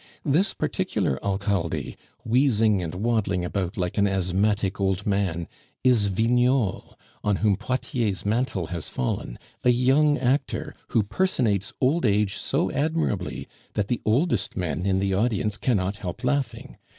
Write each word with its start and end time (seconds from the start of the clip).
This 0.25 0.55
particular 0.55 1.23
Alcalde, 1.23 1.95
wheezing 2.25 2.81
and 2.81 2.95
waddling 2.95 3.45
about 3.45 3.77
like 3.77 3.99
an 3.99 4.07
asthmatic 4.07 4.81
old 4.81 5.05
man, 5.05 5.47
is 5.83 6.07
Vignol, 6.07 6.95
on 7.23 7.35
whom 7.35 7.55
Potier's 7.55 8.25
mantle 8.25 8.65
has 8.73 8.89
fallen; 8.89 9.37
a 9.63 9.69
young 9.69 10.17
actor 10.17 10.73
who 10.87 11.03
personates 11.03 11.71
old 11.79 12.03
age 12.03 12.37
so 12.37 12.71
admirably 12.71 13.47
that 13.75 13.89
the 13.89 14.01
oldest 14.03 14.57
men 14.57 14.87
in 14.87 14.97
the 14.97 15.13
audience 15.13 15.55
cannot 15.55 15.97
help 15.97 16.23
laughing. 16.23 16.77